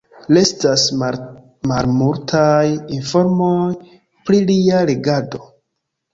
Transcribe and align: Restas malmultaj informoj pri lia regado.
Restas 0.35 0.85
malmultaj 1.01 2.65
informoj 2.97 3.61
pri 4.31 4.43
lia 4.49 4.83
regado. 4.93 5.45